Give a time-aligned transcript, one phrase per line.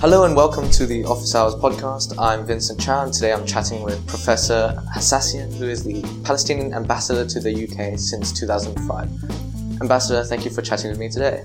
[0.00, 2.14] Hello and welcome to the Office Hours podcast.
[2.18, 7.26] I'm Vincent Chow and today I'm chatting with Professor Hassassian, who is the Palestinian ambassador
[7.26, 9.82] to the UK since 2005.
[9.82, 11.42] Ambassador, thank you for chatting with me today.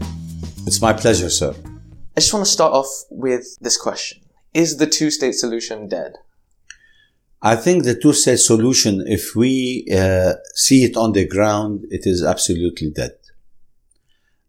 [0.66, 1.54] It's my pleasure, sir.
[2.16, 4.22] I just want to start off with this question.
[4.54, 6.14] Is the two-state solution dead?
[7.42, 12.24] I think the two-state solution, if we uh, see it on the ground, it is
[12.24, 13.18] absolutely dead.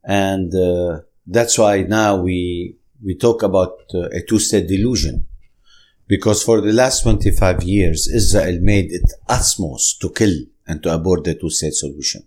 [0.05, 5.27] And uh, that's why now we we talk about uh, a two-state delusion.
[6.09, 10.37] Because for the last 25 years, Israel made its utmost to kill
[10.67, 12.27] and to abort the two-state solution.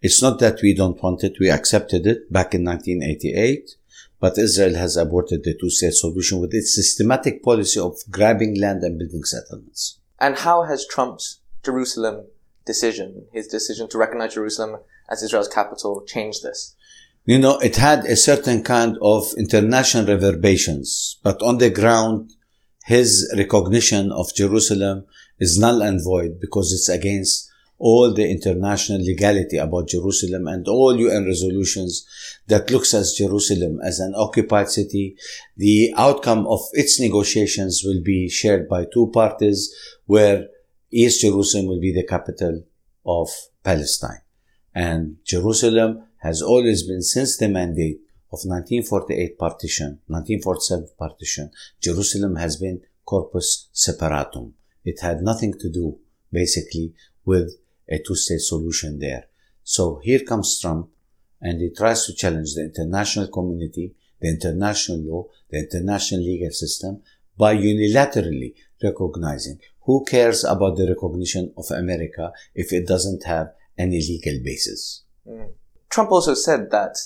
[0.00, 3.76] It's not that we don't want it, we accepted it back in 1988,
[4.18, 8.98] but Israel has aborted the two-state solution with its systematic policy of grabbing land and
[8.98, 9.98] building settlements.
[10.18, 12.26] And how has Trump's Jerusalem
[12.64, 16.74] decision, his decision to recognize Jerusalem as Israel's capital, changed this?
[17.24, 22.32] You know, it had a certain kind of international reverberations, but on the ground,
[22.84, 25.06] his recognition of Jerusalem
[25.38, 27.48] is null and void because it's against
[27.78, 32.06] all the international legality about Jerusalem and all UN resolutions
[32.48, 35.16] that looks at Jerusalem as an occupied city.
[35.56, 39.72] The outcome of its negotiations will be shared by two parties
[40.06, 40.46] where
[40.92, 42.64] East Jerusalem will be the capital
[43.06, 43.28] of
[43.62, 44.22] Palestine.
[44.74, 48.00] And Jerusalem has always been since the mandate
[48.32, 54.54] of 1948 partition, 1947 partition, Jerusalem has been corpus separatum.
[54.84, 55.98] It had nothing to do,
[56.32, 57.56] basically, with
[57.88, 59.24] a two-state solution there.
[59.64, 60.88] So here comes Trump,
[61.40, 67.02] and he tries to challenge the international community, the international law, the international legal system,
[67.36, 73.98] by unilaterally recognizing who cares about the recognition of America if it doesn't have any
[73.98, 75.02] legal basis.
[75.26, 75.52] Mm.
[75.92, 76.96] Trump also said that,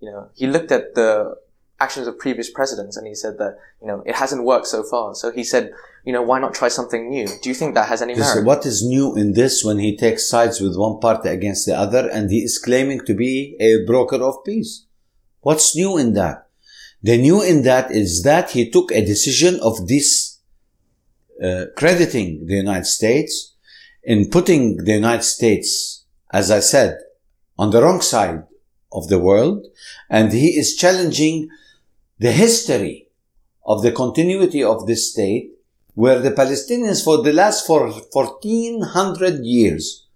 [0.00, 1.36] you know, he looked at the
[1.78, 5.14] actions of previous presidents and he said that, you know, it hasn't worked so far.
[5.14, 5.72] So he said,
[6.04, 7.26] you know, why not try something new?
[7.42, 8.44] Do you think that has any merit?
[8.44, 12.08] what is new in this when he takes sides with one party against the other
[12.10, 14.86] and he is claiming to be a broker of peace?
[15.40, 16.48] What's new in that?
[17.02, 20.38] The new in that is that he took a decision of this,
[21.42, 23.54] uh, crediting the United States
[24.02, 26.98] in putting the United States, as I said,
[27.60, 28.42] on the wrong side
[28.90, 29.66] of the world
[30.08, 31.36] and he is challenging
[32.18, 33.08] the history
[33.66, 35.50] of the continuity of this state
[35.92, 40.06] where the Palestinians for the last 1400 years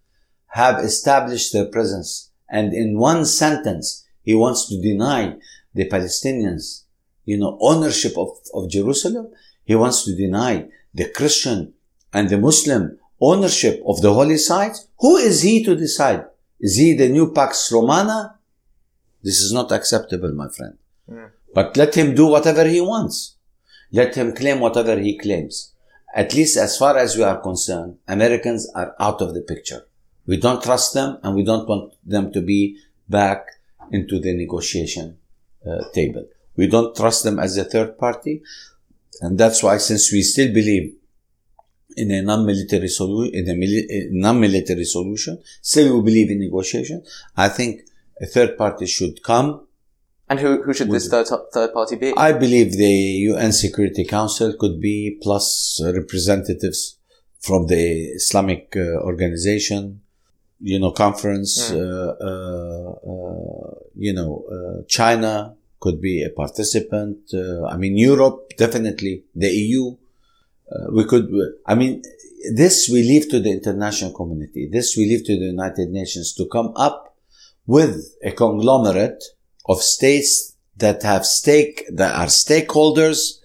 [0.61, 5.37] have established their presence and in one sentence he wants to deny
[5.75, 6.85] the Palestinians
[7.27, 9.27] you know ownership of, of Jerusalem.
[9.65, 11.75] He wants to deny the Christian
[12.11, 16.25] and the Muslim ownership of the holy sites who is he to decide
[16.65, 18.39] is he the new Pax Romana?
[19.23, 20.79] This is not acceptable, my friend.
[21.11, 21.31] Mm.
[21.53, 23.37] But let him do whatever he wants.
[23.93, 25.75] Let him claim whatever he claims.
[26.15, 29.83] At least as far as we are concerned, Americans are out of the picture.
[30.27, 32.79] We don't trust them and we don't want them to be
[33.11, 33.45] back
[33.93, 35.19] into the negotiation
[35.71, 36.27] uh, table.
[36.57, 38.43] We don't trust them as a third party.
[39.21, 40.95] And that's why since we still believe
[41.97, 45.43] in a non-military solution, in a, a non-military solution.
[45.63, 47.03] Still, we believe in negotiation.
[47.37, 47.83] I think
[48.21, 49.67] a third party should come.
[50.29, 52.15] And who, who should this third, third party be?
[52.17, 52.97] I believe the
[53.33, 56.97] UN Security Council could be plus representatives
[57.41, 60.01] from the Islamic uh, organization,
[60.61, 61.77] you know, conference, mm.
[61.77, 67.19] uh, uh, you know, uh, China could be a participant.
[67.35, 69.95] Uh, I mean, Europe, definitely the EU
[70.71, 71.31] uh, we could,
[71.67, 72.03] I mean,
[72.53, 74.69] this we leave to the international community.
[74.71, 77.17] This we leave to the United Nations to come up
[77.67, 79.23] with a conglomerate
[79.67, 83.39] of states that have stake, that are stakeholders,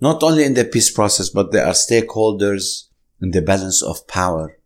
[0.00, 2.84] not only in the peace process, but they are stakeholders
[3.20, 4.58] in the balance of power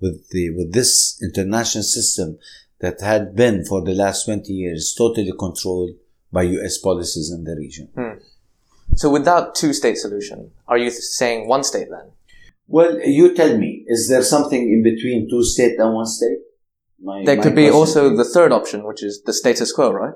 [0.00, 2.38] with the, with this international system
[2.80, 5.90] that had been for the last 20 years totally controlled
[6.30, 7.88] by US policies in the region.
[7.94, 8.13] Hmm.
[8.96, 12.12] So without two-state solution, are you saying one state then?
[12.66, 16.38] Well, you tell me, is there something in between two state and one state?
[17.02, 20.14] My, there my could be also the third option, which is the status quo, right?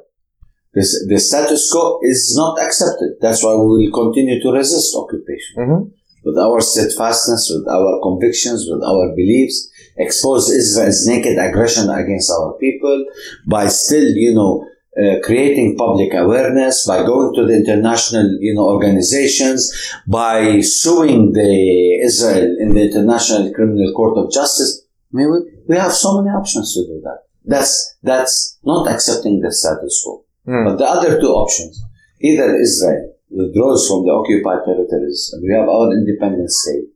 [0.72, 3.16] This, the status quo is not accepted.
[3.20, 5.56] That's why we will continue to resist occupation.
[5.58, 5.88] Mm-hmm.
[6.24, 12.54] With our steadfastness, with our convictions, with our beliefs, expose Israel's naked aggression against our
[12.54, 13.06] people
[13.46, 18.68] by still, you know, uh, creating public awareness, by going to the international, you know,
[18.68, 19.70] organizations,
[20.06, 24.86] by suing the Israel in the International Criminal Court of Justice.
[25.12, 25.38] I mean, we,
[25.68, 27.18] we have so many options to do that.
[27.44, 30.24] That's, that's not accepting the status quo.
[30.46, 30.64] Mm.
[30.66, 31.80] But the other two options,
[32.20, 36.88] either Israel withdraws from the occupied territories, and we have our independent state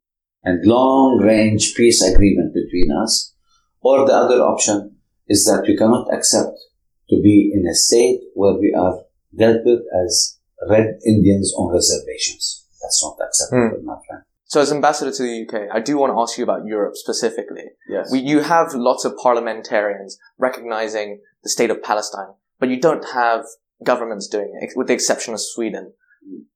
[0.44, 3.34] and long range peace agreement between us,
[3.80, 4.96] or the other option
[5.28, 6.58] is that we cannot accept
[7.12, 9.00] to be in a state where we are
[9.36, 10.38] dealt with as
[10.68, 12.66] red Indians on reservations.
[12.80, 13.84] That's not acceptable, mm.
[13.84, 14.22] my friend.
[14.44, 17.64] So, as ambassador to the UK, I do want to ask you about Europe specifically.
[17.88, 18.10] Yes.
[18.12, 23.44] We, you have lots of parliamentarians recognizing the state of Palestine, but you don't have
[23.82, 25.92] governments doing it, with the exception of Sweden.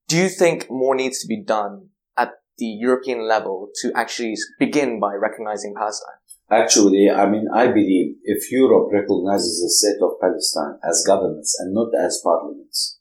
[0.09, 5.01] Do you think more needs to be done at the European level to actually begin
[5.01, 6.21] by recognizing Palestine?
[6.51, 11.75] Actually, I mean, I believe if Europe recognizes the state of Palestine as governments and
[11.75, 13.01] not as parliaments,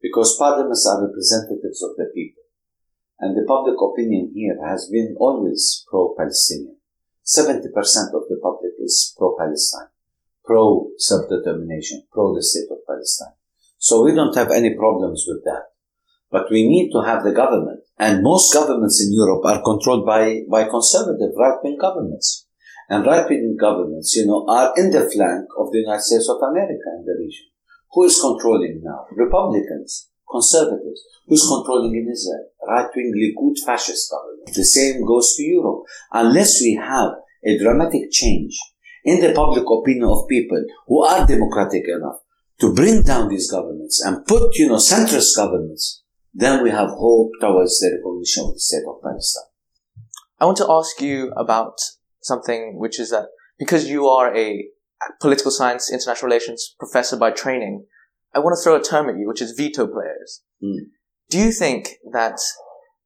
[0.00, 2.44] because parliaments are representatives of the people,
[3.18, 6.76] and the public opinion here has been always pro-Palestinian.
[7.26, 7.66] 70%
[8.14, 9.88] of the public is pro-Palestine,
[10.44, 13.34] pro-self-determination, pro the state of Palestine.
[13.78, 15.64] So we don't have any problems with that.
[16.30, 17.80] But we need to have the government.
[17.98, 22.46] And most governments in Europe are controlled by, by conservative right-wing governments.
[22.88, 26.88] And right-wing governments, you know, are in the flank of the United States of America
[26.96, 27.46] in the region.
[27.92, 29.06] Who is controlling now?
[29.12, 31.02] Republicans, conservatives.
[31.26, 32.48] Who's controlling in Israel?
[32.66, 34.54] Right-wing Likud fascist government.
[34.54, 35.84] The same goes to Europe.
[36.12, 37.12] Unless we have
[37.44, 38.58] a dramatic change
[39.04, 42.20] in the public opinion of people who are democratic enough
[42.60, 46.02] to bring down these governments and put, you know, centrist governments,
[46.34, 49.44] then we have hope towards the recognition of the state of Palestine.
[50.40, 51.78] I want to ask you about
[52.22, 53.26] something which is that
[53.58, 54.66] because you are a
[55.20, 57.86] political science, international relations professor by training,
[58.34, 60.42] I want to throw a term at you, which is veto players.
[60.62, 60.90] Mm.
[61.30, 62.38] Do you think that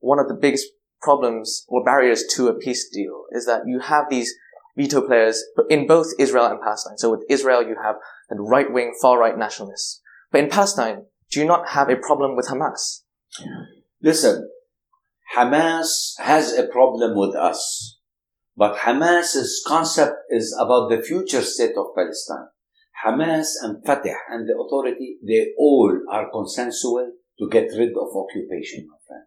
[0.00, 0.66] one of the biggest
[1.00, 4.34] problems or barriers to a peace deal is that you have these
[4.76, 6.98] veto players in both Israel and Palestine?
[6.98, 7.96] So with Israel, you have
[8.28, 10.00] the right wing, far right nationalists.
[10.30, 13.02] But in Palestine, do you not have a problem with Hamas?
[14.02, 14.48] Listen,
[15.36, 17.91] Hamas has a problem with us.
[18.56, 22.48] But Hamas's concept is about the future state of Palestine.
[23.04, 28.86] Hamas and Fatah and the authority, they all are consensual to get rid of occupation,
[28.88, 29.24] my friend.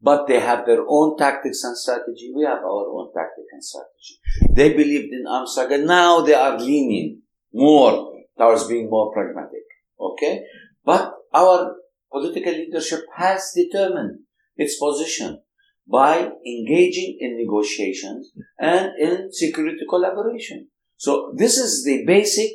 [0.00, 2.30] But they have their own tactics and strategy.
[2.34, 4.20] We have our own tactic and strategy.
[4.54, 5.84] They believed in struggle.
[5.84, 7.22] Now they are leaning
[7.52, 9.64] more towards being more pragmatic.
[9.98, 10.44] Okay?
[10.84, 11.74] But our
[12.12, 14.20] political leadership has determined
[14.56, 15.42] its position
[15.90, 20.68] by engaging in negotiations and in security collaboration.
[20.96, 22.52] So this is the basic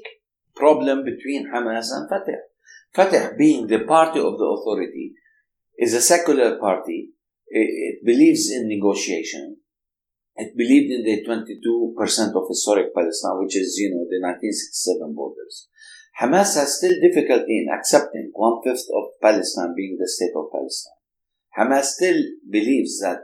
[0.55, 2.43] problem between Hamas and Fatah.
[2.93, 5.13] Fatah being the party of the authority
[5.77, 7.09] is a secular party.
[7.47, 9.57] It believes in negotiation.
[10.35, 15.69] It believed in the 22% of historic Palestine, which is, you know, the 1967 borders.
[16.19, 21.02] Hamas has still difficulty in accepting one fifth of Palestine being the state of Palestine.
[21.57, 23.19] Hamas still believes that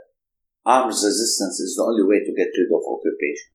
[0.66, 3.52] arms resistance is the only way to get rid of occupation,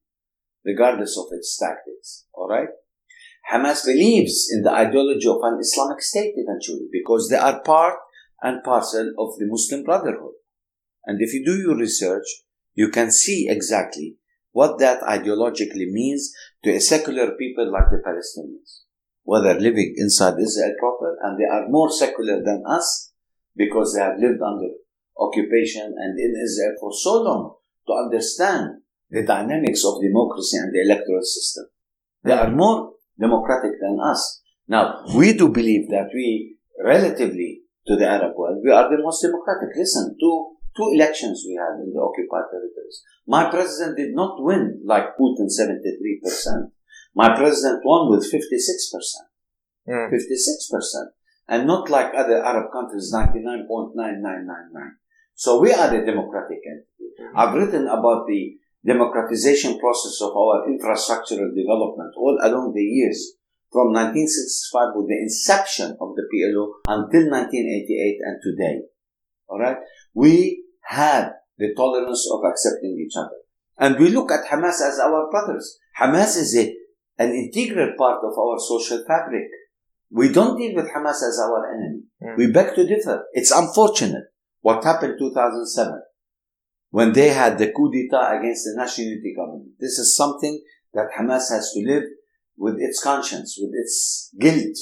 [0.65, 2.25] regardless of its tactics.
[2.33, 2.69] Alright?
[3.51, 7.95] Hamas believes in the ideology of an Islamic State eventually because they are part
[8.41, 10.33] and parcel of the Muslim Brotherhood.
[11.05, 12.25] And if you do your research,
[12.73, 14.17] you can see exactly
[14.51, 16.33] what that ideologically means
[16.63, 18.81] to a secular people like the Palestinians,
[19.23, 23.13] whether living inside Israel proper, and they are more secular than us
[23.55, 24.69] because they have lived under
[25.17, 27.55] occupation and in Israel for so long
[27.87, 31.65] to understand the dynamics of democracy and the electoral system.
[32.23, 34.41] They are more democratic than us.
[34.67, 39.21] Now, we do believe that we, relatively to the Arab world, we are the most
[39.21, 39.69] democratic.
[39.77, 43.03] Listen, two, two elections we had in the occupied territories.
[43.27, 46.71] My president did not win like Putin 73%.
[47.13, 48.41] My president won with 56%.
[49.87, 50.09] Mm.
[50.11, 51.05] 56%
[51.47, 54.91] and not like other Arab countries, 99.9999.
[55.35, 57.13] So we are a democratic entity.
[57.21, 57.37] Mm-hmm.
[57.37, 63.33] I've written about the democratization process of our infrastructural development all along the years
[63.71, 68.81] from 1965 with the inception of the PLO until 1988 and today.
[69.49, 69.77] Alright?
[70.13, 73.35] We had the tolerance of accepting each other.
[73.77, 75.77] And we look at Hamas as our brothers.
[75.99, 76.73] Hamas is a,
[77.17, 79.43] an integral part of our social fabric.
[80.15, 82.03] We don't deal with Hamas as our enemy.
[82.23, 82.37] Mm.
[82.37, 83.25] We beg to differ.
[83.33, 84.23] It's unfortunate
[84.61, 86.01] what happened 2007
[86.91, 89.71] when they had the coup d'etat against the national unity government.
[89.77, 92.03] This is something that Hamas has to live
[92.55, 94.77] with its conscience, with its guilt.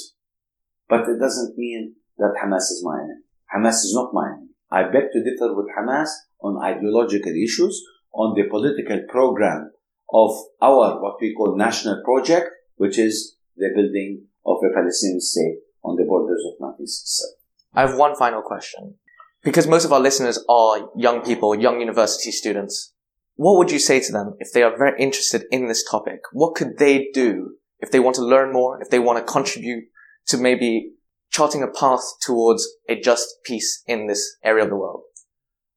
[0.88, 3.24] But it doesn't mean that Hamas is my enemy.
[3.52, 4.50] Hamas is not my enemy.
[4.70, 6.10] I beg to differ with Hamas
[6.42, 9.72] on ideological issues, on the political program
[10.12, 10.30] of
[10.62, 15.96] our, what we call national project, which is the building of a Palestinian state on
[15.96, 17.34] the borders of 1967.
[17.74, 18.94] I have one final question.
[19.42, 22.94] Because most of our listeners are young people, young university students.
[23.36, 26.20] What would you say to them if they are very interested in this topic?
[26.32, 29.84] What could they do if they want to learn more, if they want to contribute
[30.28, 30.92] to maybe
[31.30, 35.02] charting a path towards a just peace in this area of the world?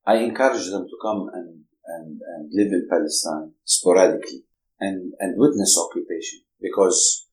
[0.06, 4.44] I encourage them to come and, and, and live in Palestine sporadically
[4.80, 7.27] and, and witness occupation because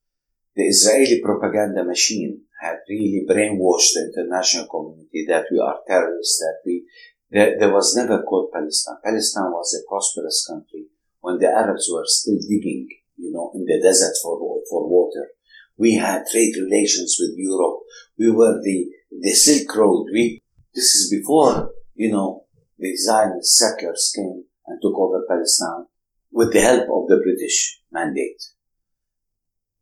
[0.57, 6.59] the Israeli propaganda machine had really brainwashed the international community that we are terrorists, that
[6.65, 6.85] we,
[7.31, 8.97] there, there was never called Palestine.
[9.05, 10.87] Palestine was a prosperous country
[11.21, 14.39] when the Arabs were still digging, you know, in the desert for,
[14.71, 15.29] for water.
[15.77, 17.81] We had trade relations with Europe.
[18.19, 20.07] We were the, the Silk Road.
[20.13, 20.41] We,
[20.75, 22.45] this is before, you know,
[22.79, 25.87] the Zionist settlers came and took over Palestine
[26.31, 28.43] with the help of the British mandate.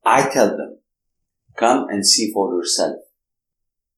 [0.04, 0.78] I tell them,
[1.56, 2.96] come and see for yourself.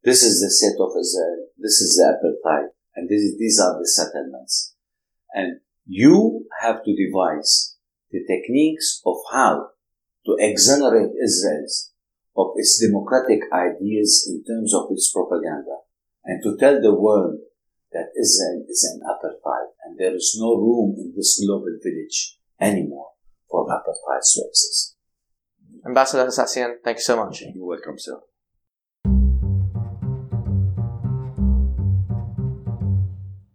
[0.02, 1.48] This is the state of Israel.
[1.58, 2.68] This is the apartheid.
[2.94, 4.74] And this, these are the settlements.
[5.32, 7.76] And you have to devise
[8.10, 9.70] the techniques of how
[10.26, 11.66] to exonerate Israel
[12.36, 15.78] of its democratic ideas in terms of its propaganda
[16.24, 17.38] and to tell the world
[17.92, 23.10] that Israel is an apartheid and there is no room in this global village anymore
[23.48, 24.93] for apartheid to exist.
[25.86, 27.42] Ambassador Hassassian, thank you so much.
[27.42, 28.18] You're welcome, sir.